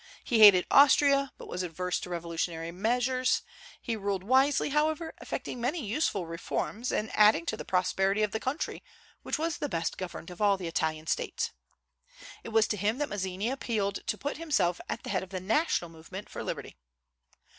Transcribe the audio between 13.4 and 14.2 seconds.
appealed to